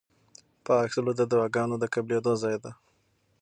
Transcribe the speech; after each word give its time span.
پاک 0.65 0.89
زړه 0.97 1.11
د 1.15 1.21
دعاګانو 1.31 1.75
د 1.79 1.85
قبلېدو 1.93 2.33
ځای 2.41 2.55
دی. 2.63 2.71